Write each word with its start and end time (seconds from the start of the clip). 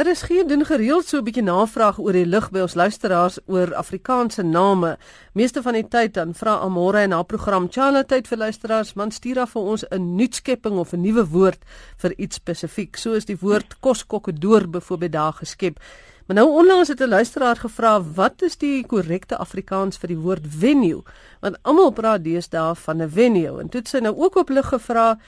Er 0.00 0.06
is 0.06 0.22
geen 0.22 0.46
doen 0.48 0.64
gereeld 0.64 1.04
so 1.04 1.18
'n 1.18 1.24
bietjie 1.24 1.42
navraag 1.42 1.98
oor 1.98 2.12
die 2.12 2.26
lig 2.26 2.46
by 2.50 2.60
ons 2.60 2.74
luisteraars 2.74 3.38
oor 3.46 3.74
Afrikaanse 3.74 4.42
name. 4.42 4.96
Meeste 5.32 5.62
van 5.62 5.72
die 5.72 5.88
tyd 5.88 6.14
dan 6.14 6.34
vra 6.34 6.54
Amore 6.54 6.98
en 6.98 7.12
haar 7.12 7.24
program 7.24 7.66
Chala 7.70 8.02
tyd 8.02 8.28
vir 8.28 8.38
luisteraars, 8.38 8.94
man 8.94 9.10
stuur 9.10 9.40
af 9.40 9.50
vir 9.50 9.62
ons 9.62 9.84
'n 9.90 10.16
nuutskepping 10.16 10.78
of 10.78 10.92
'n 10.92 11.00
nuwe 11.00 11.26
woord 11.26 11.58
vir 11.96 12.14
iets 12.16 12.36
spesifiek. 12.36 12.96
So 12.96 13.12
is 13.12 13.24
die 13.24 13.36
woord 13.40 13.76
koskokkedoor 13.80 14.68
byvoorbeeld 14.68 15.12
daar 15.12 15.32
geskep. 15.32 15.78
Maar 16.26 16.36
nou 16.36 16.48
onlangs 16.48 16.88
het 16.88 17.00
'n 17.00 17.08
luisteraar 17.08 17.56
gevra, 17.56 18.02
"Wat 18.02 18.42
is 18.42 18.56
die 18.56 18.86
korrekte 18.86 19.36
Afrikaans 19.36 19.96
vir 19.96 20.08
die 20.08 20.18
woord 20.18 20.46
venue?" 20.48 21.02
Want 21.40 21.56
almal 21.62 21.90
praat 21.90 22.24
deesdae 22.24 22.74
van 22.74 23.02
'n 23.02 23.10
venue. 23.10 23.60
En 23.60 23.68
toe 23.68 23.80
het 23.80 23.88
sy 23.88 23.98
nou 23.98 24.16
ook 24.16 24.36
op 24.36 24.48
lig 24.48 24.68
gevra, 24.68 25.18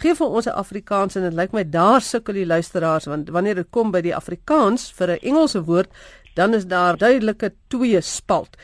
Gee 0.00 0.14
vir 0.14 0.26
ons 0.26 0.46
'n 0.46 0.56
Afrikaans 0.56 1.16
en 1.16 1.22
dit 1.22 1.34
lyk 1.34 1.52
my 1.52 1.64
daar 1.64 2.00
sukkel 2.00 2.34
die 2.34 2.46
luisteraars 2.46 3.04
want 3.04 3.28
wanneer 3.28 3.54
dit 3.54 3.70
kom 3.70 3.90
by 3.90 4.00
die 4.00 4.16
Afrikaans 4.16 4.92
vir 4.92 5.10
'n 5.10 5.18
Engelse 5.22 5.64
woord, 5.64 5.90
dan 6.34 6.54
is 6.54 6.66
daar 6.66 6.96
duidelike 6.96 7.52
twee 7.68 8.00
spalt. 8.00 8.56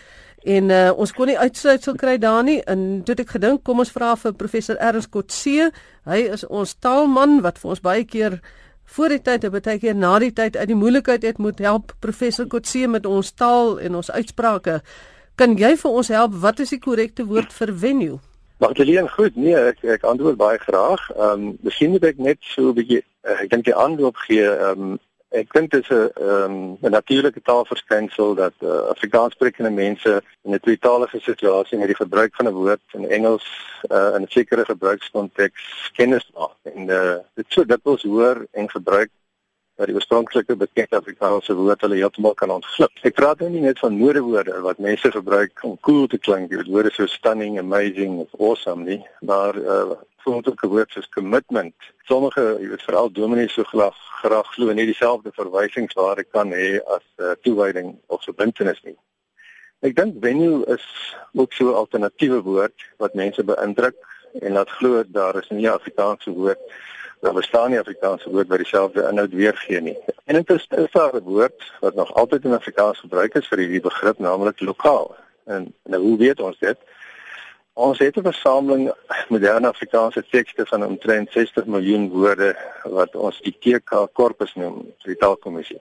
En 0.43 0.71
uh, 0.71 0.93
ons 0.97 1.13
kon 1.13 1.27
nie 1.27 1.39
uitsluitsel 1.39 1.95
kry 1.95 2.19
daar 2.19 2.45
nie. 2.45 2.61
En 2.65 3.03
toe 3.05 3.15
het 3.15 3.21
ek 3.21 3.35
gedink, 3.37 3.65
kom 3.65 3.83
ons 3.83 3.91
vra 3.91 4.15
vir 4.17 4.33
professor 4.39 4.77
Ernst 4.77 5.11
Kotse. 5.11 5.71
Hy 6.09 6.21
is 6.33 6.47
ons 6.47 6.77
taalman 6.79 7.41
wat 7.43 7.59
vir 7.59 7.71
ons 7.75 7.83
baie 7.85 8.05
keer 8.05 8.39
voor 8.85 9.09
die 9.09 9.21
tyd 9.21 9.45
en 9.45 9.53
baie 9.53 9.79
keer 9.79 9.95
na 9.95 10.19
die 10.19 10.33
tyd 10.33 10.57
uit 10.57 10.69
die 10.69 10.79
moeilikheid 10.79 11.23
het 11.23 11.39
moet 11.39 11.59
help 11.59 11.93
professor 12.01 12.47
Kotse 12.47 12.87
met 12.89 13.07
ons 13.07 13.33
taal 13.33 13.79
en 13.81 13.99
ons 14.01 14.11
uitsprake. 14.11 14.81
Kan 15.37 15.59
jy 15.59 15.75
vir 15.77 15.91
ons 15.91 16.09
help 16.09 16.39
wat 16.41 16.61
is 16.61 16.73
die 16.73 16.81
korrekte 16.81 17.27
woord 17.27 17.53
vir 17.53 17.75
venue? 17.75 18.19
Magdalene, 18.59 19.09
goed. 19.09 19.37
Nee, 19.37 19.55
ek 19.55 19.85
ek 19.87 20.03
antwoord 20.03 20.37
baie 20.37 20.59
graag. 20.59 21.03
Ehm 21.15 21.43
um, 21.43 21.59
miskien 21.63 21.93
moet 21.95 22.05
ek 22.09 22.17
net 22.19 22.39
so 22.43 22.71
'n 22.71 22.75
bietjie 22.75 23.05
uh, 23.23 23.37
ek 23.45 23.51
dink 23.53 23.69
die 23.69 23.75
aanloop 23.75 24.17
gee. 24.27 24.49
Ehm 24.51 24.83
um, 24.87 24.97
ek 25.31 25.53
dink 25.55 25.71
dit 25.71 25.85
is 25.85 25.91
'n 25.95 26.11
ehm 26.17 26.57
um, 26.57 26.57
'n 26.83 26.91
natuurlike 26.91 27.43
taalverskynsel 27.47 28.35
dat 28.35 28.55
uh, 28.67 28.91
Afrikaanssprekende 28.95 29.71
mense 29.71 30.23
in 30.43 30.55
'n 30.55 30.61
tweetalige 30.61 31.21
situasie 31.21 31.79
met 31.79 31.87
die 31.87 32.01
gebruik 32.03 32.35
van 32.35 32.51
'n 32.51 32.59
woord 32.59 32.83
in 32.99 33.09
Engels 33.09 33.47
uh, 33.95 34.11
in 34.17 34.23
'n 34.27 34.35
sekere 34.37 34.65
gebruikskonteks 34.65 35.91
kennis 35.95 36.31
maak. 36.35 36.59
En 36.75 36.89
uh, 36.89 37.17
dit 37.35 37.47
so 37.49 37.65
dit 37.65 37.81
ons 37.83 38.03
hoor 38.03 38.47
en 38.53 38.71
gebruik 38.71 39.11
dat 39.79 39.87
die 39.87 39.95
oorspronklike 39.95 40.57
bekende 40.59 40.99
Afrikaanse 40.99 41.55
woord 41.55 41.85
hulle 41.87 42.01
heeltemal 42.01 42.35
kan 42.35 42.51
ontglip. 42.51 42.91
Ek 43.07 43.15
praat 43.15 43.45
nou 43.45 43.51
nie 43.53 43.63
net 43.63 43.79
van 43.79 43.95
modewoorde 43.95 44.59
wat 44.65 44.83
mense 44.83 45.11
gebruik 45.15 45.63
om 45.63 45.77
cool 45.87 46.09
te 46.11 46.19
klink, 46.19 46.51
dit 46.51 46.67
woorde 46.67 46.91
so 46.95 47.07
stunning, 47.07 47.61
amazing 47.63 48.19
of 48.25 48.35
awesome 48.41 48.85
nie, 48.85 49.03
maar 49.21 49.57
uh 49.57 49.97
voorbeeld 50.29 50.61
woorde 50.61 50.93
soos 50.93 51.09
commitment. 51.09 51.75
Sommige, 52.11 52.43
jy 52.61 52.69
weet 52.69 52.83
veral 52.85 53.13
dominees 53.13 53.55
so 53.55 53.65
graag 53.71 53.97
graag 54.19 54.51
glo 54.55 54.75
nie 54.75 54.89
dieselfde 54.89 55.31
verwysingswaarde 55.37 56.25
kan 56.35 56.51
hê 56.53 56.81
as 56.97 57.05
uh, 57.23 57.37
toewyding 57.47 57.95
of 58.07 58.25
verbintenis 58.27 58.81
nie. 58.83 58.97
Ek 59.87 59.95
dink 59.95 60.19
venue 60.25 60.65
is 60.75 60.85
ook 61.39 61.55
so 61.55 61.71
'n 61.71 61.79
alternatiewe 61.81 62.43
woord 62.43 62.87
wat 62.99 63.15
mense 63.15 63.45
beïndruk 63.45 63.97
en 64.43 64.59
laat 64.59 64.71
glo 64.81 65.05
daar 65.07 65.39
is 65.39 65.49
'n 65.51 65.63
nie 65.63 65.71
Afrikaanse 65.71 66.35
woord 66.35 66.59
daar 67.21 67.33
bestaan 67.33 67.71
nie 67.71 67.79
Afrikaanse 67.79 68.31
woord 68.31 68.49
wat 68.49 68.59
dieselfde 68.59 69.09
inhoud 69.11 69.33
weergee 69.33 69.81
nie. 69.81 69.97
En 70.25 70.35
dit 70.35 70.51
is 70.51 70.67
'n 70.71 71.21
woord 71.25 71.73
wat 71.81 71.95
nog 71.95 72.15
altyd 72.15 72.45
in 72.45 72.55
Afrikaans 72.55 72.99
gebruik 72.99 73.35
is 73.35 73.49
vir 73.49 73.59
hierdie 73.59 73.81
begrip, 73.81 74.19
naamlik 74.19 74.61
lokaal. 74.61 75.17
En 75.45 75.75
nou 75.83 76.03
hoe 76.03 76.19
weet 76.19 76.41
ons 76.41 76.59
dit? 76.59 76.79
Ons 77.73 77.99
het 77.99 78.17
'n 78.17 78.23
versameling 78.23 78.93
moderne 79.29 79.69
Afrikaanse 79.69 80.25
tekste 80.31 80.67
van 80.67 80.85
omtrent 80.85 81.33
60 81.33 81.65
miljoen 81.67 82.09
woorde 82.09 82.57
wat 82.83 83.15
ons 83.15 83.41
die 83.41 83.57
TK 83.59 84.09
korpus 84.13 84.55
noem, 84.55 84.95
die 85.03 85.17
taalkommissie. 85.17 85.81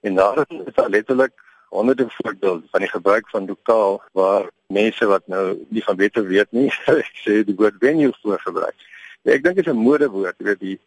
En 0.00 0.14
daar 0.14 0.38
is 0.48 0.74
daar 0.74 0.88
letterlik 0.88 1.32
honderde 1.68 2.06
voorbeelde 2.08 2.66
van 2.70 2.80
die 2.80 2.88
gebruik 2.88 3.28
van 3.28 3.46
lokaal 3.46 4.02
waar 4.12 4.50
mense 4.66 5.06
wat 5.06 5.26
nou 5.26 5.66
nie 5.68 5.84
van 5.84 5.96
wete 5.96 6.22
weet 6.22 6.50
nie, 6.50 6.72
sê 7.24 7.44
die 7.44 7.56
woord 7.56 7.74
venue 7.78 8.12
voorgebruik. 8.22 8.87
Ja, 9.22 9.32
ek 9.32 9.42
dink 9.44 9.56
dit 9.56 9.66
is 9.66 9.72
'n 9.72 9.76
modewoord, 9.76 10.38
jy 10.38 10.44
weet 10.44 10.60
die 10.60 10.78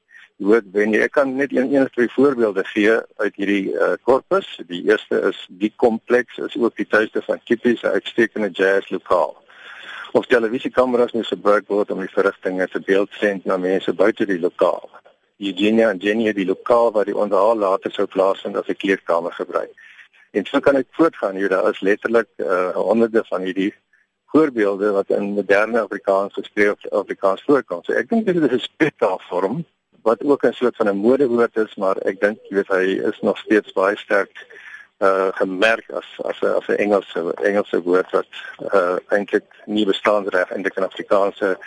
woord 0.42 0.72
wen. 0.74 0.94
Ek 0.94 1.12
kan 1.12 1.36
net 1.36 1.52
een 1.56 1.74
een 1.74 1.84
of 1.84 1.90
twee 1.90 2.10
voorbeelde 2.10 2.64
gee 2.64 2.98
uit 3.16 3.36
hierdie 3.36 3.74
uh, 3.74 3.94
korpus. 4.04 4.48
Die 4.68 4.84
eerste 4.90 5.20
is 5.30 5.46
die 5.50 5.74
kompleks 5.76 6.38
is 6.38 6.58
ook 6.58 6.76
die 6.76 6.88
tuiste 6.88 7.22
van 7.22 7.42
tipiese 7.44 7.90
uitstekende 7.90 8.50
jazz 8.50 8.90
lokaal. 8.90 9.38
Of 10.12 10.26
televisiekameras 10.26 11.12
moet 11.12 11.28
gebruik 11.28 11.68
word 11.68 11.92
om 11.92 12.00
die 12.00 12.12
verrigtinge 12.12 12.68
te 12.68 12.80
beeldsend 12.80 13.46
na 13.46 13.58
mense 13.58 13.94
buite 13.94 14.26
die 14.26 14.40
lokaal. 14.40 14.90
Eugenia 15.42 15.90
en 15.90 15.98
Jenny 15.98 16.28
het 16.30 16.36
die 16.36 16.46
lokaal 16.46 16.92
waar 16.92 17.06
die 17.06 17.18
onderhaal 17.18 17.58
later 17.58 17.92
sou 17.92 18.08
plaasvind 18.08 18.58
as 18.58 18.68
'n 18.68 18.76
kleedkamer 18.76 19.34
gebruik. 19.34 19.72
En 20.32 20.46
so 20.46 20.60
kan 20.60 20.76
ek 20.76 20.88
voortgaan 20.92 21.36
hier. 21.36 21.50
Daar 21.50 21.70
is 21.70 21.80
letterlik 21.80 22.28
uh, 22.38 22.70
honderde 22.70 23.24
van 23.28 23.42
hierdie 23.42 23.74
voorbeelde 24.32 24.92
wat 24.92 25.10
in 25.10 25.34
moderne 25.34 25.80
Afrikaans 25.80 26.34
geskryf 26.34 26.86
Afrikaans 26.90 27.44
voorkom. 27.44 27.84
So 27.84 27.94
ek 27.94 28.10
dink 28.10 28.26
dit 28.26 28.36
is 28.36 28.52
'n 28.52 28.68
speeltaalvorm 28.70 29.66
wat 30.02 30.24
ook 30.24 30.46
'n 30.46 30.54
soort 30.54 30.76
van 30.76 30.90
'n 30.90 31.04
modewoord 31.08 31.56
is, 31.58 31.76
maar 31.76 31.98
ek 31.98 32.22
dink 32.22 32.38
jy 32.50 32.56
weet 32.56 32.68
hy 32.68 32.86
is 33.10 33.20
nog 33.22 33.38
steeds 33.38 33.72
baie 33.74 33.98
sterk 33.98 34.32
uh 35.02 35.28
gemerk 35.34 35.90
as 35.90 36.08
as 36.30 36.40
'n 36.42 36.56
as 36.60 36.68
'n 36.68 36.78
Engelse 36.84 37.34
Engelse 37.34 37.82
woord 37.82 38.10
wat 38.12 38.32
uh 38.74 38.98
eintlik 39.08 39.48
nie 39.66 39.86
bestaan 39.86 40.28
reg 40.28 40.52
in 40.52 40.84
Afrikaanse 40.84 41.58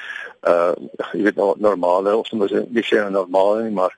uh 0.43 0.73
jy 1.13 1.23
weet 1.23 1.59
normale 1.59 2.17
of 2.17 2.27
soms 2.27 2.51
nie 2.51 2.85
sê 2.85 3.11
normale 3.11 3.63
nie, 3.63 3.73
maar 3.73 3.97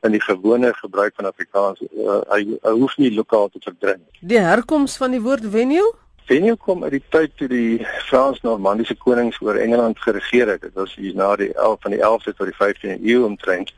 in 0.00 0.10
die 0.10 0.22
gewone 0.22 0.74
gebruik 0.74 1.14
van 1.14 1.24
Afrikaans 1.24 1.80
uh, 1.80 2.20
hy, 2.30 2.58
hy 2.62 2.70
hoef 2.70 2.96
nie 2.96 3.14
lokaal 3.14 3.48
te 3.48 3.58
verdrink. 3.60 4.02
Die 4.20 4.38
herkoms 4.38 4.96
van 4.96 5.10
die 5.10 5.20
woord 5.20 5.46
venue 5.50 5.92
Venue 6.28 6.56
kom 6.60 6.82
uit 6.84 6.92
die 6.92 7.04
tyd 7.08 7.30
toe 7.40 7.46
die 7.48 7.86
Frans-Normandiese 8.04 8.98
konings 9.00 9.38
oor 9.40 9.56
Engeland 9.56 10.00
geregeer 10.04 10.50
het. 10.52 10.60
Dit 10.60 10.74
was 10.76 10.92
hier 11.00 11.14
na 11.16 11.30
die 11.40 11.54
11 11.54 11.78
van 11.80 11.94
die 11.94 12.00
11de 12.04 12.34
tot 12.36 12.50
die 12.50 12.56
15de 12.58 12.96
eeu 13.00 13.22
omtrent. 13.24 13.72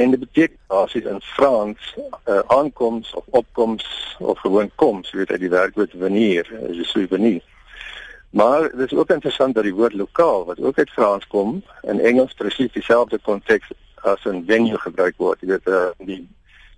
En 0.00 0.14
dit 0.14 0.20
beteken 0.22 0.56
basies 0.72 1.04
in 1.04 1.20
Frans 1.20 1.90
uh, 1.98 2.38
aankoms 2.46 3.12
of 3.14 3.24
opkoms 3.30 4.16
of 4.18 4.38
gewoon 4.38 4.70
koms, 4.74 5.10
jy 5.10 5.18
weet 5.18 5.34
uit 5.36 5.44
die 5.44 5.52
werkwoord 5.52 5.92
venir, 5.98 6.48
is 6.70 6.80
'n 6.80 6.88
souvenir. 6.88 7.42
Maar 8.30 8.70
dit 8.70 8.92
is 8.92 8.98
ook 8.98 9.10
interessant 9.10 9.54
dat 9.54 9.68
die 9.68 9.74
woord 9.74 9.94
lokaal 9.94 10.44
wat 10.44 10.60
ook 10.60 10.78
uit 10.78 10.90
Frans 10.90 11.26
kom 11.26 11.62
in 11.82 12.00
Engels 12.00 12.34
presies 12.34 12.72
dieselfde 12.72 13.18
konteks 13.18 13.68
as 14.02 14.24
in 14.24 14.44
venue 14.46 14.78
gebruik 14.78 15.14
word. 15.16 15.40
Jy 15.40 15.46
weet 15.46 15.68
uh, 15.68 15.92
die 15.98 16.28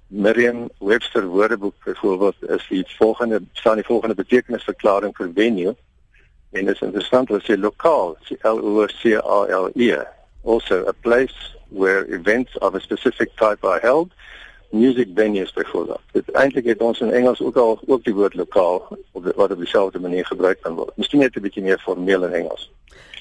Merriam-Webster 0.07 1.27
Woordeboek 1.27 1.75
byvoorbeeld 1.85 2.37
is 2.49 2.67
die 2.69 2.85
volgende 2.99 3.43
staan 3.53 3.75
die 3.75 3.85
volgende 3.85 4.15
betekenisverklaring 4.15 5.17
vir 5.17 5.31
venue. 5.35 5.75
En 6.51 6.65
dit 6.65 6.75
is 6.75 6.81
interessant 6.81 7.29
wat 7.29 7.43
sê 7.43 7.59
lokaal, 7.59 8.17
L 8.43 8.61
O 8.63 8.87
C 8.87 9.17
A 9.19 9.41
L 9.51 9.71
E. 9.75 9.99
Also 10.45 10.87
a 10.87 10.95
place 11.01 11.57
where 11.69 12.07
events 12.15 12.59
of 12.59 12.75
a 12.75 12.81
specific 12.81 13.31
type 13.37 13.67
are 13.67 13.81
held. 13.83 14.13
Music 14.71 15.09
venues 15.15 15.53
byvoorbeeld. 15.53 16.01
Dit 16.13 16.31
eintlik 16.31 16.65
het 16.65 16.81
ons 16.81 17.01
in 17.01 17.11
Engels 17.11 17.41
ook 17.41 17.57
al 17.57 17.81
ook 17.87 18.05
die 18.05 18.15
woord 18.15 18.35
lokaal 18.35 18.99
wat 19.13 19.51
op 19.51 19.59
dieselfde 19.59 19.99
manier 19.99 20.27
gebruik 20.27 20.61
kan 20.61 20.75
word. 20.75 20.97
Miskien 20.97 21.21
net 21.21 21.37
'n 21.37 21.41
bietjie 21.41 21.63
meer 21.63 21.79
formeel 21.79 22.25
in 22.25 22.33
Engels. 22.33 22.71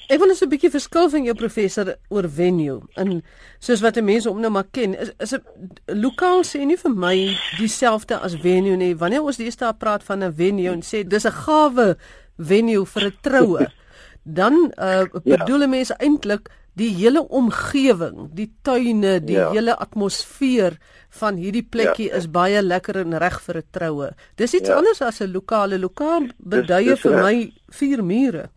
Ek 0.06 0.20
wil 0.22 0.28
net 0.30 0.42
'n 0.42 0.48
bietjie 0.48 0.70
verskil 0.70 1.08
van 1.10 1.24
jou 1.24 1.34
professor 1.34 1.96
oor 2.08 2.28
venue 2.30 2.80
en 2.94 3.22
soos 3.58 3.80
wat 3.82 3.98
mense 3.98 4.28
hom 4.28 4.40
nou 4.40 4.50
maar 4.50 4.68
ken 4.70 4.94
is 4.94 5.10
is 5.18 5.34
'n 5.34 5.42
lokaal 5.88 6.44
sê 6.44 6.64
nie 6.64 6.76
vir 6.76 6.94
my 6.94 7.16
dieselfde 7.58 8.18
as 8.20 8.34
venue 8.34 8.76
nie 8.76 8.94
wanneer 8.94 9.22
ons 9.22 9.36
die 9.36 9.46
eerste 9.46 9.72
praat 9.78 10.04
van 10.04 10.22
'n 10.22 10.32
venue 10.32 10.70
en 10.70 10.82
sê 10.82 11.02
dis 11.02 11.26
'n 11.26 11.32
gawe 11.32 11.96
venue 12.38 12.84
vir 12.84 13.02
'n 13.06 13.18
troue 13.22 13.66
dan 14.38 14.72
uh, 14.78 15.04
bedoel 15.24 15.60
ja. 15.60 15.66
mense 15.66 15.94
eintlik 15.98 16.48
die 16.76 16.92
hele 16.94 17.22
omgewing 17.28 18.30
die 18.36 18.52
tuine 18.62 19.20
die 19.24 19.38
ja. 19.38 19.50
hele 19.50 19.74
atmosfeer 19.74 20.76
van 21.08 21.36
hierdie 21.36 21.64
plekkie 21.64 22.10
ja. 22.10 22.16
is 22.16 22.28
baie 22.30 22.62
lekker 22.62 22.96
en 22.96 23.18
reg 23.18 23.40
vir 23.40 23.56
'n 23.56 23.68
troue 23.70 24.10
dis 24.36 24.54
iets 24.54 24.68
ja. 24.68 24.76
anders 24.76 25.02
as 25.02 25.20
'n 25.20 25.32
lokale 25.32 25.78
lokaal 25.78 26.28
beduie 26.38 26.96
vir 26.96 27.22
my 27.22 27.52
vier 27.70 28.04
mure 28.04 28.50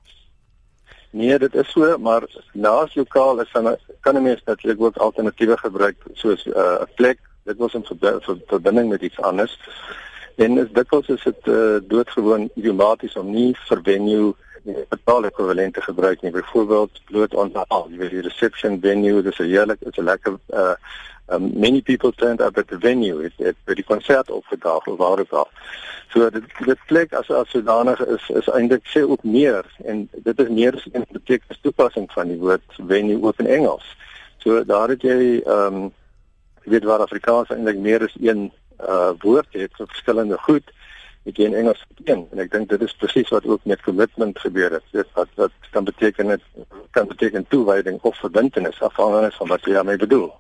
Nee, 1.10 1.40
dit 1.40 1.56
is 1.56 1.72
so, 1.72 1.98
maar 1.98 2.24
naas 2.54 2.96
lokaal 2.96 3.42
is 3.42 3.52
dan 3.52 3.78
kan 4.00 4.16
'n 4.16 4.22
mens 4.24 4.42
natuurlik 4.46 4.82
ook 4.82 4.98
alternatiewe 4.98 5.58
gebruik 5.58 5.98
soos 6.14 6.46
uh, 6.46 6.54
'n 6.54 6.58
uh, 6.58 6.96
plek. 6.96 7.20
Dit 7.44 7.58
was 7.58 7.74
in 7.74 7.86
verbinding 8.48 8.90
met 8.90 9.02
iets 9.02 9.22
anders. 9.22 9.60
En 10.36 10.58
is 10.58 10.72
dikwels 10.72 11.08
is 11.08 11.24
dit 11.24 11.48
uh, 11.48 11.78
doodgewoon 11.84 12.50
idiomaties 12.54 13.16
om 13.16 13.32
nie 13.32 13.56
vir 13.68 13.80
venue 13.84 14.36
die 14.64 14.86
betaal 14.90 15.26
ekwivalent 15.26 15.74
te 15.74 15.82
gebruik 15.82 16.22
nie. 16.22 16.32
Byvoorbeeld 16.32 17.02
bloot 17.06 17.34
onthaal, 17.34 17.88
jy 17.90 17.98
weet 17.98 18.16
die 18.18 18.26
reception 18.28 18.80
venue, 18.82 19.22
dis 19.22 19.40
'n 19.40 19.52
heerlik, 19.52 19.82
is 19.82 19.98
'n 19.98 20.04
lekker 20.04 20.40
uh 20.54 20.76
um, 21.32 21.60
many 21.60 21.82
people 21.82 22.12
turned 22.12 22.42
up 22.42 22.58
at 22.58 22.68
the 22.68 22.80
venue 22.80 23.24
het 23.24 23.34
het 23.38 23.56
by 23.66 23.76
die 23.78 23.86
konsert 23.86 24.32
opgedaag 24.32 24.88
of 24.88 24.98
waar 24.98 25.20
ook 25.20 25.32
al. 25.32 25.48
So 26.10 26.30
dit 26.30 26.44
dit 26.66 26.86
plek 26.88 27.14
as 27.14 27.30
as 27.30 27.50
sodanig 27.50 28.00
is 28.06 28.30
is 28.30 28.50
eintlik 28.50 28.88
sê 28.90 29.04
ook 29.06 29.24
meer 29.24 29.66
en 29.86 30.10
dit 30.12 30.40
is 30.40 30.50
meer 30.50 30.76
as 30.76 30.88
'n 30.94 31.06
betekenis 31.12 31.62
toepassing 31.62 32.12
van 32.12 32.28
die 32.28 32.40
woord 32.40 32.80
venue 32.88 33.22
ook 33.22 33.40
in 33.40 33.48
Engels. 33.48 33.96
So 34.38 34.64
daar 34.64 34.90
het 34.90 35.02
jy 35.02 35.42
ehm 35.46 35.76
um, 35.76 35.94
jy 36.64 36.72
weet 36.72 36.84
waar 36.84 37.00
Afrikaans 37.00 37.50
eintlik 37.50 37.78
meer 37.78 38.04
as 38.04 38.16
een 38.20 38.52
uh 38.80 39.12
woord 39.20 39.48
het 39.52 39.72
vir 39.78 39.88
verskillende 39.88 40.38
goed 40.38 40.72
het 41.30 41.40
jy 41.42 41.48
in 41.50 41.58
Engels 41.62 41.84
een 42.04 42.26
en 42.32 42.44
ek 42.44 42.52
dink 42.52 42.70
dit 42.70 42.82
is 42.86 42.96
presies 43.02 43.32
wat 43.36 43.46
ook 43.46 43.66
met 43.70 43.82
commitment 43.86 44.40
gebeur 44.40 44.72
het 44.78 44.96
dit 44.96 45.14
wat 45.20 45.30
wat 45.42 45.72
kan 45.76 45.88
beteken 45.88 46.34
dit 46.36 46.46
kan 46.98 47.08
beteken 47.08 47.48
toewyding 47.54 48.00
of 48.02 48.18
verbintenis 48.26 48.82
afhangende 48.90 49.32
van 49.38 49.54
wat 49.56 49.66
jy 49.66 49.78
daarmee 49.78 50.02
bedoel 50.08 50.32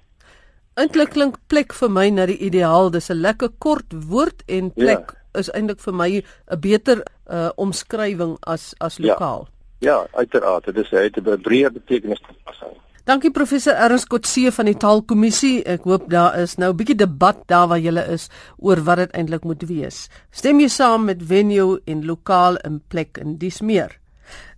Eintlik 0.79 1.09
klink 1.11 1.37
plek 1.51 1.73
vir 1.75 1.89
my 1.91 2.09
na 2.09 2.25
die 2.25 2.39
ideaal 2.49 2.91
dis 2.91 3.09
'n 3.09 3.21
lekker 3.21 3.49
kort 3.59 3.95
woord 4.09 4.43
en 4.47 4.71
plek 4.71 5.15
ja. 5.15 5.39
is 5.39 5.49
eintlik 5.51 5.79
vir 5.79 5.93
my 5.93 6.11
'n 6.17 6.59
beter 6.59 7.03
uh 7.29 7.49
omskrywing 7.55 8.37
as 8.41 8.73
as 8.79 8.97
ja. 8.97 9.05
lokaal 9.07 9.47
ja. 9.47 9.55
Ja, 9.79 10.07
uiteraard. 10.11 10.65
Dit 10.65 10.77
is 10.77 10.89
hy 10.91 11.03
het 11.07 11.17
'n 11.17 11.41
breër 11.41 11.71
betekenis 11.71 12.21
toepassing. 12.27 12.75
Dankie 13.09 13.31
professor 13.33 13.73
Ernst 13.73 14.05
Kotse 14.05 14.51
van 14.53 14.67
die 14.69 14.75
Taalkommissie. 14.77 15.63
Ek 15.65 15.87
hoop 15.89 16.03
daar 16.13 16.35
is 16.37 16.59
nou 16.61 16.69
'n 16.69 16.77
bietjie 16.77 16.95
debat 16.95 17.37
daar 17.47 17.67
waar 17.67 17.79
jy 17.79 17.89
is 18.13 18.29
oor 18.57 18.83
wat 18.85 18.97
dit 18.97 19.11
eintlik 19.17 19.43
moet 19.43 19.63
wees. 19.63 20.09
Stem 20.31 20.59
jy 20.59 20.67
saam 20.67 21.05
met 21.05 21.17
venue 21.23 21.81
en 21.85 22.05
lokaal 22.05 22.57
en 22.57 22.81
plek 22.87 23.17
en 23.17 23.37
dis 23.37 23.61
meer. 23.61 23.99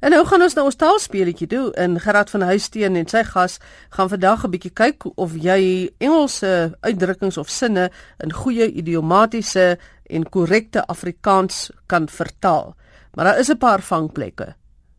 En 0.02 0.12
nou 0.12 0.26
gaan 0.26 0.42
ons 0.42 0.54
nou 0.54 0.66
ons 0.66 0.76
taalspeletjie 0.76 1.48
doen 1.48 1.72
en 1.74 2.00
Gerard 2.00 2.30
van 2.30 2.42
Huisteen 2.42 2.96
en 2.96 3.08
sy 3.08 3.24
gas 3.24 3.60
gaan 3.90 4.10
vandag 4.10 4.44
'n 4.44 4.52
bietjie 4.52 4.74
kyk 4.74 5.06
of 5.16 5.32
jy 5.34 5.90
Engelse 6.00 6.76
uitdrukkings 6.82 7.38
of 7.38 7.50
sinne 7.50 7.90
in 8.20 8.34
goeie 8.34 8.72
idiomatiese 8.72 9.78
en 10.10 10.30
korrekte 10.30 10.86
Afrikaans 10.88 11.72
kan 11.88 12.10
vertaal. 12.10 12.76
Maar 13.16 13.26
daar 13.26 13.40
is 13.40 13.50
'n 13.50 13.58
paar 13.58 13.82
vangplekke. 13.82 14.56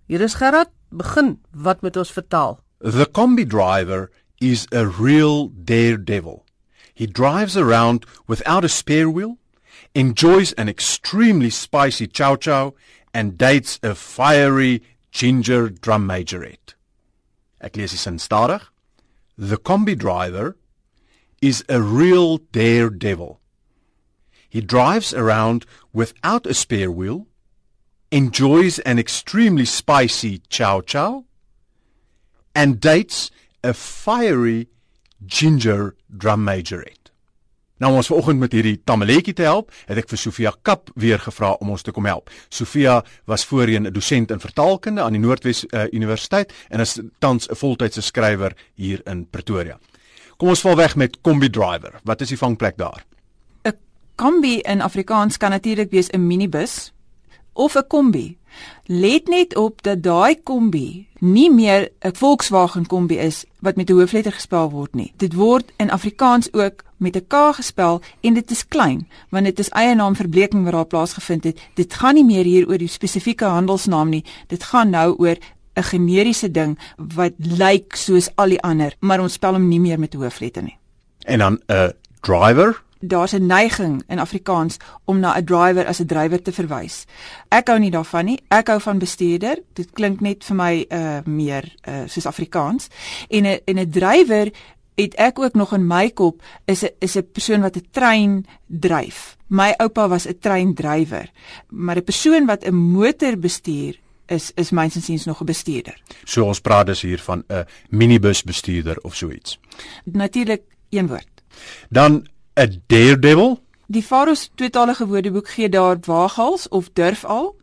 Hier 0.06 0.20
is 0.20 0.34
Gerard, 0.34 0.70
begin. 0.90 1.38
Wat 1.50 1.82
moet 1.82 1.96
ons 1.96 2.12
vertaal? 2.12 2.58
The 2.82 3.06
combi 3.06 3.49
driver 3.49 4.11
is 4.40 4.67
a 4.73 4.88
real 4.88 5.46
daredevil. 5.46 6.44
He 6.93 7.06
drives 7.06 7.56
around 7.56 8.05
without 8.26 8.64
a 8.64 8.69
spare 8.69 9.08
wheel, 9.08 9.38
enjoys 9.94 10.52
an 10.55 10.69
extremely 10.69 11.49
spicy 11.49 12.08
chow 12.08 12.34
chow 12.34 12.75
and 13.14 13.38
dates 13.38 13.79
a 13.84 13.94
fiery 13.94 14.82
ginger 15.12 15.69
drum 15.69 16.08
majorette. 16.08 16.75
Ek 17.61 17.76
lees 17.76 17.93
stadig. 17.93 18.62
The 19.38 19.58
combi 19.58 19.96
driver 19.96 20.56
is 21.40 21.64
a 21.69 21.81
real 21.81 22.38
daredevil. 22.38 23.40
He 24.49 24.61
drives 24.61 25.14
around 25.14 25.67
without 25.93 26.46
a 26.46 26.55
spare 26.55 26.90
wheel, 26.90 27.29
enjoys 28.11 28.81
an 28.81 28.99
extremely 28.99 29.67
spicy 29.67 30.43
chow 30.49 30.81
chow 30.81 31.26
and 32.54 32.81
dates 32.81 33.31
a 33.62 33.72
fiery 33.72 34.69
ginger 35.26 35.94
drum 36.08 36.44
majorette. 36.44 37.02
Nou 37.82 37.96
ons 37.99 38.06
vanoggend 38.06 38.38
met 38.38 38.52
hierdie 38.54 38.76
tamaletjie 38.87 39.34
te 39.34 39.43
help, 39.43 39.72
het 39.88 39.99
ek 39.99 40.10
vir 40.12 40.20
Sofia 40.20 40.52
Kap 40.62 40.93
weer 40.94 41.19
gevra 41.19 41.56
om 41.58 41.72
ons 41.75 41.82
te 41.82 41.90
kom 41.94 42.06
help. 42.06 42.31
Sofia 42.46 43.00
was 43.26 43.44
voorheen 43.44 43.87
'n 43.87 43.93
dosent 43.93 44.31
in 44.31 44.38
vertaalkunde 44.38 45.02
aan 45.02 45.12
die 45.12 45.20
Noordwes 45.20 45.64
uh, 45.64 45.87
Universiteit 45.90 46.52
en 46.70 46.81
is 46.81 47.00
tans 47.19 47.49
'n 47.49 47.54
voltydse 47.54 48.02
skrywer 48.02 48.55
hier 48.75 49.00
in 49.06 49.26
Pretoria. 49.26 49.78
Kom 50.37 50.48
ons 50.48 50.60
val 50.60 50.76
weg 50.76 50.96
met 50.96 51.20
kombi 51.20 51.50
driver. 51.50 52.00
Wat 52.05 52.20
is 52.20 52.28
die 52.28 52.38
vangplek 52.38 52.76
daar? 52.76 53.05
'n 53.64 53.75
Kombi 54.14 54.60
in 54.60 54.81
Afrikaans 54.81 55.37
kan 55.37 55.50
natuurlik 55.50 55.90
wees 55.90 56.10
'n 56.10 56.26
minibus 56.26 56.93
of 57.52 57.75
'n 57.76 57.87
kombi. 57.87 58.38
Let 58.87 59.28
net 59.28 59.56
op 59.56 59.82
dat 59.82 60.02
daai 60.02 60.43
kombi 60.43 61.08
nie 61.22 61.50
meer 61.50 61.88
'n 62.00 62.14
Volkswagen 62.14 62.86
kombi 62.86 63.19
is 63.19 63.44
wat 63.60 63.76
met 63.76 63.90
'n 63.90 63.92
hoofletter 63.92 64.32
gespel 64.32 64.70
word 64.70 64.94
nie. 64.94 65.12
Dit 65.16 65.34
word 65.34 65.72
in 65.76 65.90
Afrikaans 65.90 66.52
ook 66.52 66.82
met 66.96 67.16
'n 67.16 67.26
K 67.26 67.34
gespel 67.54 68.00
en 68.20 68.34
dit 68.34 68.50
is 68.50 68.69
klein 68.69 69.08
want 69.28 69.44
dit 69.44 69.58
is 69.58 69.69
eie 69.69 69.94
naam 69.94 70.16
verbleking 70.16 70.64
wat 70.64 70.72
daar 70.72 70.86
plaasgevind 70.86 71.44
het. 71.44 71.60
Dit 71.74 71.94
gaan 71.94 72.14
nie 72.14 72.24
meer 72.24 72.44
hier 72.44 72.69
oor 72.69 72.78
die 72.78 72.88
spesifieke 72.88 73.44
handelsnaam 73.44 74.08
nie. 74.08 74.24
Dit 74.46 74.62
gaan 74.62 74.90
nou 74.90 75.14
oor 75.19 75.36
'n 75.74 75.82
generiese 75.82 76.50
ding 76.50 76.78
wat 76.96 77.32
lyk 77.36 77.96
soos 77.96 78.28
al 78.34 78.48
die 78.48 78.62
ander, 78.62 78.96
maar 79.00 79.20
ons 79.20 79.32
spel 79.32 79.52
hom 79.52 79.69
nie 79.69 79.80
meer 79.80 79.98
met 79.98 80.14
hoofletter 80.14 80.62
nie. 80.62 80.78
En 81.19 81.38
dan 81.38 81.60
'n 81.66 81.92
driver 82.20 82.82
daar's 83.02 83.32
'n 83.32 83.46
neiging 83.46 84.02
in 84.08 84.19
Afrikaans 84.19 84.76
om 85.04 85.20
na 85.20 85.37
'n 85.37 85.44
driver 85.44 85.87
as 85.87 86.00
'n 86.00 86.06
drywer 86.06 86.43
te 86.43 86.52
verwys. 86.52 87.04
Ek 87.49 87.69
hou 87.69 87.78
nie 87.78 87.90
daarvan 87.90 88.25
nie. 88.25 88.40
Ek 88.49 88.66
hou 88.66 88.81
van 88.81 88.99
bestuurder. 88.99 89.58
Dit 89.72 89.90
klink 89.90 90.20
net 90.20 90.44
vir 90.44 90.56
my 90.56 90.87
uh 90.88 91.19
meer 91.25 91.75
uh 91.88 92.02
soos 92.06 92.26
Afrikaans. 92.26 92.88
En 93.28 93.44
'n 93.46 93.60
en 93.64 93.78
'n 93.78 93.90
drywer 93.90 94.50
het 94.94 95.14
ek 95.14 95.38
ook 95.38 95.54
nog 95.54 95.72
in 95.72 95.87
my 95.87 96.10
kop 96.10 96.43
is 96.64 96.82
'n 96.82 96.90
is 96.99 97.16
'n 97.16 97.31
persoon 97.32 97.60
wat 97.60 97.76
'n 97.76 97.87
trein 97.90 98.46
dryf. 98.66 99.37
My 99.46 99.75
oupa 99.76 100.08
was 100.08 100.26
'n 100.26 100.38
treindrywer. 100.40 101.31
Maar 101.69 101.96
'n 101.96 102.05
persoon 102.05 102.46
wat 102.46 102.64
'n 102.64 102.75
motor 102.75 103.38
bestuur 103.38 104.00
is 104.26 104.50
is 104.55 104.70
mynsinsiens 104.70 105.25
nog 105.25 105.40
'n 105.40 105.44
bestuurder. 105.44 106.02
So 106.25 106.44
ons 106.44 106.60
praat 106.60 106.87
dus 106.87 107.00
hier 107.00 107.19
van 107.19 107.44
'n 107.48 107.66
minibus 107.88 108.43
bestuurder 108.43 108.98
of 109.02 109.14
so 109.14 109.31
iets. 109.31 109.58
Natuurlik 110.05 110.62
een 110.90 111.06
woord. 111.06 111.28
Dan 111.88 112.26
'n 112.54 112.82
daredevil? 112.87 113.60
Die 113.87 114.02
Faros 114.02 114.50
tweetalige 114.54 115.06
woordeboek 115.06 115.49
gee 115.49 115.69
daar 115.69 115.96
waaghals 116.00 116.69
of 116.69 116.90
durfal. 116.93 117.56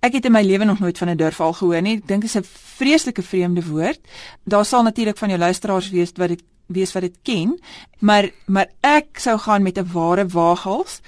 Ek 0.00 0.12
het 0.12 0.24
in 0.24 0.32
my 0.32 0.42
lewe 0.42 0.64
nog 0.64 0.78
nooit 0.78 0.98
van 0.98 1.08
'n 1.08 1.16
durfal 1.16 1.52
gehoor 1.52 1.82
nie. 1.82 1.96
Ek 1.96 2.06
dink 2.06 2.20
dit 2.20 2.34
is 2.34 2.36
'n 2.36 2.48
vreeslike 2.76 3.22
vreemde 3.22 3.66
woord. 3.66 4.00
Daar 4.44 4.64
sal 4.64 4.82
natuurlik 4.82 5.18
van 5.18 5.28
jou 5.28 5.40
luisteraars 5.40 5.90
wees 5.90 6.12
wat 6.14 6.28
dit 6.28 6.42
wees 6.66 6.92
wat 6.92 7.02
dit 7.02 7.16
ken, 7.22 7.60
maar 7.98 8.30
maar 8.46 8.66
ek 8.80 9.18
sou 9.18 9.38
gaan 9.38 9.62
met 9.62 9.78
'n 9.78 9.92
ware 9.92 10.26
waaghals. 10.26 11.00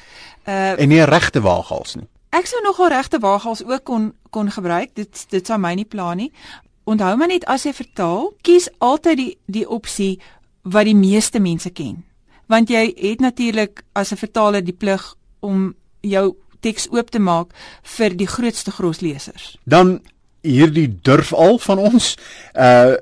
Uh 0.45 0.81
En 0.81 0.89
nie 0.89 1.01
'n 1.01 1.09
regte 1.09 1.41
waaghals 1.41 1.95
nie. 1.95 2.07
Ek 2.31 2.47
sou 2.47 2.63
nogal 2.63 2.89
regte 2.89 3.19
waaghals 3.19 3.65
ook 3.65 3.85
kon 3.85 4.15
kon 4.31 4.51
gebruik. 4.51 4.91
Dit 4.95 5.27
dit 5.29 5.47
sou 5.47 5.59
my 5.59 5.75
nie 5.75 5.85
pla 5.85 6.15
nie. 6.15 6.33
Onthou 6.85 7.17
maar 7.17 7.29
net 7.29 7.45
as 7.45 7.63
jy 7.63 7.73
vertaal, 7.73 8.33
kies 8.41 8.69
altyd 8.79 9.17
die 9.17 9.39
die 9.47 9.69
opsie 9.69 10.21
wat 10.63 10.85
die 10.85 10.95
meeste 10.95 11.41
mense 11.41 11.71
ken 11.71 12.06
want 12.47 12.71
jy 12.71 12.93
het 12.97 13.21
natuurlik 13.21 13.83
as 13.93 14.13
'n 14.13 14.17
vertaler 14.17 14.65
die 14.65 14.77
plig 14.77 15.15
om 15.41 15.75
jou 16.01 16.37
teks 16.61 16.89
oop 16.91 17.11
te 17.11 17.19
maak 17.19 17.53
vir 17.83 18.17
die 18.17 18.27
grootste 18.27 18.71
groslesers. 18.71 19.57
Dan 19.65 20.01
hierdie 20.41 20.99
durf 21.03 21.33
al 21.33 21.59
van 21.59 21.79
ons 21.79 22.17
uh 22.55 22.95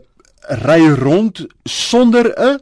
ry 0.44 0.88
rond 0.88 1.46
sonder 1.64 2.32
'n 2.36 2.58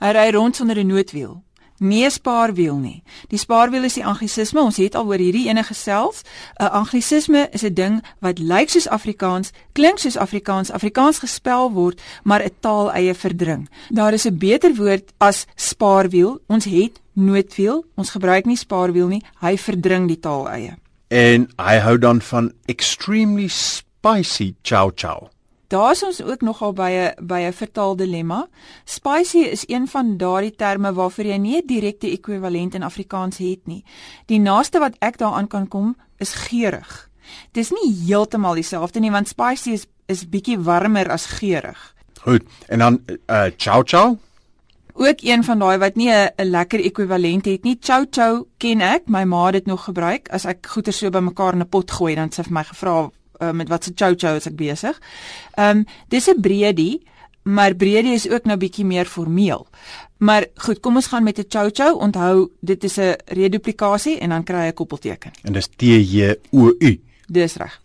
hy 0.00 0.10
ry 0.12 0.30
rond 0.30 0.56
sonder 0.56 0.78
'n 0.78 0.86
noodwiel 0.86 1.42
nie 1.78 2.10
spaarwiel 2.10 2.76
nie. 2.76 3.02
Die 3.28 3.38
spaarwiel 3.38 3.84
is 3.84 3.94
die 3.94 4.04
anglisisme. 4.04 4.60
Ons 4.60 4.76
het 4.76 4.94
al 4.94 5.06
oor 5.06 5.20
hierdie 5.20 5.48
ene 5.48 5.62
gesels. 5.62 6.22
'n 6.60 6.70
Anglisisme 6.72 7.48
is 7.52 7.64
'n 7.64 7.74
ding 7.74 8.02
wat 8.20 8.38
lyk 8.38 8.68
soos 8.70 8.88
Afrikaans, 8.88 9.52
klink 9.72 9.98
soos 9.98 10.16
Afrikaans, 10.16 10.70
Afrikaans 10.70 11.18
gespel 11.18 11.72
word, 11.72 12.00
maar 12.24 12.42
'n 12.42 12.50
taal 12.60 12.92
eie 12.92 13.14
verdring. 13.14 13.68
Daar 13.90 14.12
is 14.12 14.26
'n 14.26 14.38
beter 14.38 14.74
woord 14.74 15.12
as 15.18 15.46
spaarwiel. 15.54 16.40
Ons 16.46 16.64
het 16.64 17.00
noodwiel. 17.12 17.84
Ons 17.94 18.10
gebruik 18.10 18.44
nie 18.44 18.56
spaarwiel 18.56 19.08
nie. 19.08 19.22
Hy 19.40 19.56
verdring 19.56 20.08
die 20.08 20.20
taal 20.20 20.48
eie. 20.48 20.76
En 21.08 21.48
hy 21.56 21.78
hou 21.78 21.98
dan 21.98 22.20
van 22.20 22.52
extremely 22.66 23.48
spicy 23.48 24.54
chow 24.62 24.90
chow. 24.94 25.28
Daar's 25.68 26.02
ons 26.02 26.22
ook 26.22 26.40
nogal 26.40 26.72
by 26.72 26.90
'n 26.90 27.26
by 27.26 27.40
'n 27.46 27.52
vertaal 27.52 27.96
dilemma. 27.96 28.48
Spicy 28.84 29.38
is 29.38 29.64
een 29.66 29.88
van 29.88 30.16
daardie 30.16 30.54
terme 30.56 30.92
waarvoor 30.92 31.24
jy 31.24 31.36
nie 31.36 31.56
'n 31.56 31.66
direkte 31.66 32.10
ekwivalent 32.10 32.74
in 32.74 32.82
Afrikaans 32.82 33.36
het 33.36 33.66
nie. 33.66 33.84
Die 34.26 34.40
naaste 34.40 34.78
wat 34.78 34.96
ek 34.98 35.18
daaraan 35.18 35.48
kan 35.48 35.68
kom 35.68 35.96
is 36.16 36.32
geurig. 36.32 37.10
Dis 37.52 37.70
nie 37.70 37.94
heeltemal 38.06 38.54
dieselfde 38.54 39.00
nie 39.00 39.10
want 39.10 39.28
spicy 39.28 39.70
is 39.70 39.86
is 40.06 40.28
bietjie 40.28 40.58
warmer 40.58 41.10
as 41.10 41.26
geurig. 41.26 41.94
Goed. 42.20 42.42
En 42.68 42.78
dan 42.78 43.00
uh 43.26 43.50
chow 43.56 43.82
chow? 43.84 44.16
Ook 44.92 45.20
een 45.20 45.44
van 45.44 45.58
daai 45.58 45.78
wat 45.78 45.94
nie 45.94 46.10
'n 46.10 46.30
lekker 46.36 46.80
ekwivalent 46.80 47.44
het 47.44 47.62
nie. 47.62 47.76
Chow 47.80 48.06
chow 48.10 48.44
ken 48.56 48.80
ek. 48.80 49.08
My 49.08 49.24
ma 49.24 49.44
het 49.44 49.52
dit 49.52 49.66
nog 49.66 49.84
gebruik 49.84 50.28
as 50.28 50.44
ek 50.44 50.66
goeie 50.66 50.92
so 50.92 51.10
bymekaar 51.10 51.52
in 51.52 51.60
'n 51.60 51.68
pot 51.68 51.90
gooi 51.90 52.14
dan 52.14 52.32
sy 52.32 52.42
vir 52.42 52.52
my 52.52 52.64
gevra 52.64 53.10
uh, 53.40 53.50
met 53.50 53.68
wat 53.68 53.84
se 53.84 53.92
chow 53.94 54.14
chow 54.18 54.34
as 54.36 54.46
ek 54.46 54.56
besig. 54.56 55.00
Ehm 55.54 55.78
um, 55.78 55.84
dis 56.08 56.28
'n 56.28 56.40
breedie, 56.40 57.02
maar 57.42 57.74
breedie 57.74 58.14
is 58.14 58.28
ook 58.28 58.44
nou 58.44 58.56
bietjie 58.56 58.84
meer 58.84 59.06
formeel. 59.06 59.66
Maar 60.18 60.46
goed, 60.54 60.80
kom 60.80 60.96
ons 60.96 61.06
gaan 61.06 61.22
met 61.22 61.38
'n 61.38 61.44
chow 61.48 61.70
chow. 61.72 62.00
Onthou, 62.00 62.50
dit 62.60 62.84
is 62.84 62.96
'n 62.98 63.16
reduplikasie 63.26 64.18
en 64.18 64.28
dan 64.28 64.44
kry 64.44 64.56
jy 64.56 64.68
'n 64.68 64.74
koppelteken. 64.74 65.32
En 65.42 65.52
dis 65.52 65.68
T 65.76 65.82
J 65.82 66.34
O 66.52 66.72
U. 66.78 67.00
Dis 67.26 67.54
reg. 67.56 67.80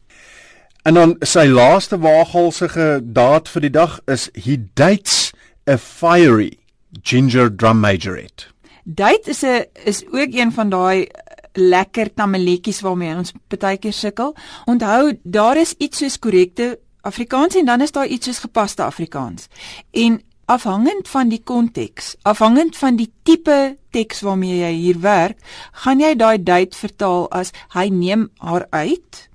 En 0.83 0.93
dan 0.93 1.15
sy 1.19 1.45
laaste 1.45 1.97
waaghalsige 1.97 3.01
daad 3.03 3.49
vir 3.49 3.61
die 3.61 3.69
dag 3.69 3.99
is 4.05 4.29
he 4.33 4.57
dates 4.73 5.31
a 5.69 5.77
fiery 5.77 6.57
ginger 7.03 7.55
drum 7.55 7.79
majorette. 7.79 8.49
Date 8.83 9.29
is 9.29 9.43
'n 9.43 9.65
is 9.85 10.03
ook 10.05 10.33
een 10.33 10.51
van 10.51 10.69
daai 10.69 11.07
lekker 11.53 12.13
tamaletjies 12.13 12.81
waarmee 12.81 13.15
ons 13.15 13.33
baie 13.47 13.77
keer 13.77 13.93
sukkel. 13.93 14.35
Onthou, 14.65 15.17
daar 15.23 15.57
is 15.57 15.75
iets 15.77 15.97
soos 15.97 16.19
korrekte 16.19 16.79
Afrikaans 17.01 17.55
en 17.55 17.65
dan 17.65 17.81
is 17.81 17.91
daar 17.91 18.07
iets 18.07 18.25
soos 18.25 18.39
gepaste 18.39 18.83
Afrikaans. 18.83 19.47
En 19.91 20.21
afhangend 20.45 21.07
van 21.07 21.29
die 21.29 21.41
konteks, 21.43 22.15
afhangend 22.21 22.77
van 22.77 22.95
die 22.95 23.09
tipe 23.23 23.77
teks 23.95 24.21
waarmee 24.25 24.59
jy 24.61 24.71
hier 24.75 24.99
werk, 24.99 25.39
gaan 25.83 25.99
jy 26.03 26.15
daai 26.15 26.43
date 26.43 26.77
vertaal 26.77 27.27
as 27.31 27.53
hy 27.75 27.87
neem 27.89 28.29
haar 28.43 28.67
uit. 28.69 29.27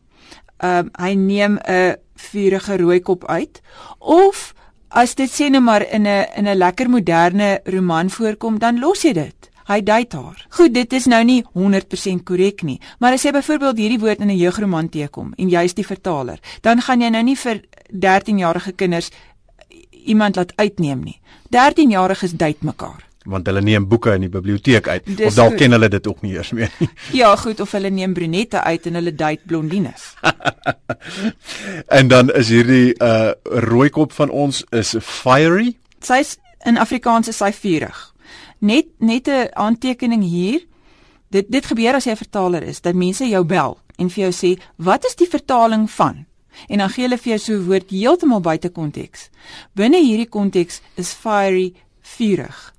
Ehm 0.57 0.87
um, 0.87 0.91
hy 0.97 1.15
neem 1.15 1.59
'n 1.59 1.97
vuurige 2.17 2.77
rooikop 2.77 3.25
uit 3.29 3.61
of 3.99 4.55
as 4.89 5.15
dit 5.15 5.31
sê 5.31 5.51
net 5.51 5.63
maar 5.63 5.83
in 5.83 6.07
'n 6.07 6.27
in 6.37 6.49
'n 6.49 6.59
lekker 6.59 6.89
moderne 6.91 7.61
roman 7.65 8.11
voorkom, 8.11 8.59
dan 8.59 8.79
los 8.79 9.03
jy 9.03 9.13
dit. 9.13 9.46
Hy 9.67 9.81
date 9.83 10.17
haar. 10.17 10.47
Goed, 10.51 10.75
dit 10.75 10.93
is 10.93 11.07
nou 11.11 11.23
nie 11.25 11.41
100% 11.55 12.23
korrek 12.25 12.63
nie, 12.63 12.81
maar 12.99 13.17
as 13.17 13.25
jy 13.27 13.33
byvoorbeeld 13.35 13.81
hierdie 13.83 13.99
woord 13.99 14.21
in 14.21 14.31
'n 14.31 14.39
jeugroman 14.39 14.89
teekom 14.89 15.33
en 15.37 15.49
jy's 15.49 15.75
die 15.75 15.87
vertaler, 15.87 16.39
dan 16.63 16.81
gaan 16.81 17.01
jy 17.01 17.11
nou 17.11 17.23
nie 17.23 17.37
vir 17.37 17.63
13-jarige 17.91 18.73
kinders 18.73 19.11
iemand 20.07 20.37
laat 20.37 20.53
uitneem 20.57 21.03
nie. 21.03 21.21
13-jariges 21.51 22.37
date 22.37 22.65
mekaar 22.65 23.07
want 23.27 23.47
hulle 23.51 23.63
neem 23.65 23.87
boeke 23.91 24.15
in 24.17 24.27
die 24.27 24.33
biblioteek 24.33 24.89
uit 24.89 25.07
Dis 25.19 25.27
of 25.31 25.39
dalk 25.39 25.59
ken 25.61 25.75
hulle 25.77 25.89
dit 25.93 26.07
ook 26.07 26.23
nie 26.23 26.35
eers 26.37 26.53
meer 26.57 26.73
nie. 26.79 26.89
Ja, 27.21 27.35
goed, 27.37 27.61
of 27.61 27.73
hulle 27.77 27.91
neem 27.91 28.15
brunette 28.15 28.63
uit 28.63 28.87
en 28.87 29.01
hulle 29.01 29.15
date 29.15 29.43
blondines. 29.47 30.13
en 31.99 32.09
dan 32.13 32.33
is 32.35 32.53
hierdie 32.55 32.95
uh 33.03 33.35
rooikop 33.67 34.15
van 34.17 34.31
ons 34.31 34.63
is 34.71 34.95
fiery. 35.03 35.75
Sy's 36.05 36.37
in 36.67 36.79
Afrikaans 36.79 37.29
is 37.29 37.41
sy 37.43 37.53
vurig. 37.55 37.99
Net 38.59 38.87
net 38.99 39.29
'n 39.29 39.49
aantekening 39.53 40.23
hier. 40.23 40.61
Dit 41.31 41.51
dit 41.51 41.67
gebeur 41.67 41.95
as 41.95 42.05
jy 42.05 42.13
'n 42.13 42.17
vertaler 42.17 42.63
is, 42.63 42.81
dat 42.81 42.95
mense 42.95 43.29
jou 43.29 43.45
bel 43.45 43.79
en 43.99 44.11
vir 44.11 44.31
jou 44.31 44.33
sê, 44.33 44.61
"Wat 44.77 45.05
is 45.05 45.15
die 45.15 45.29
vertaling 45.29 45.91
van?" 45.91 46.27
En 46.69 46.79
dan 46.79 46.89
gee 46.89 47.05
hulle 47.05 47.19
vir 47.19 47.37
jou 47.37 47.39
so 47.39 47.53
'n 47.53 47.67
woord 47.67 47.91
heeltemal 47.91 48.41
buite 48.41 48.69
konteks. 48.69 49.31
Binne 49.75 50.01
hierdie 50.01 50.29
konteks 50.29 50.81
is 50.95 51.13
fiery 51.13 51.75
vurig. 52.01 52.75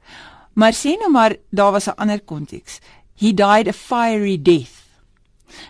Maar 0.54 0.74
sê 0.74 0.98
nou 1.00 1.12
maar 1.12 1.36
daar 1.52 1.72
was 1.72 1.88
'n 1.88 1.98
ander 1.98 2.22
konteks. 2.22 2.80
He 3.16 3.34
died 3.34 3.68
a 3.68 3.74
fiery 3.74 4.38
death. 4.42 4.77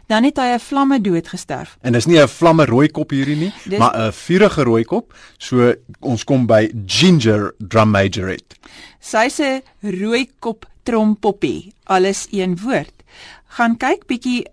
Dan 0.07 0.24
het 0.24 0.38
hy 0.38 0.53
'n 0.55 0.60
vlamme 0.60 1.01
dood 1.01 1.27
gesterf. 1.27 1.77
En 1.81 1.93
dis 1.93 2.05
nie 2.05 2.19
'n 2.19 2.27
vlamme 2.27 2.65
rooi 2.65 2.88
kop 2.88 3.10
hierdie 3.10 3.36
nie, 3.36 3.53
dis, 3.65 3.79
maar 3.79 3.96
'n 3.96 4.12
vuurige 4.12 4.63
rooi 4.63 4.84
kop. 4.84 5.13
So 5.38 5.74
ons 6.00 6.24
kom 6.24 6.46
by 6.46 6.72
Ginger 6.86 7.55
Drum 7.57 7.89
Majorette. 7.89 8.55
Sy's 9.00 9.39
'n 9.39 9.62
rooi 9.81 10.29
kop 10.39 10.65
trompoppie, 10.84 11.74
alles 11.84 12.27
een 12.31 12.57
woord. 12.57 12.93
Gaan 13.46 13.77
kyk 13.77 14.05
bietjie 14.07 14.46